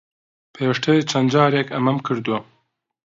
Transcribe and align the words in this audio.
پێشتر 0.55 0.97
چەند 1.09 1.27
جارێک 1.33 1.67
ئەمەم 1.73 1.97
کردووە. 2.05 2.39